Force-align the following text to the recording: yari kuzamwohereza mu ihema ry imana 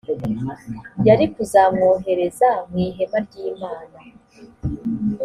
yari 1.07 1.25
kuzamwohereza 1.33 2.49
mu 2.69 2.75
ihema 2.87 3.17
ry 3.25 3.35
imana 3.49 3.99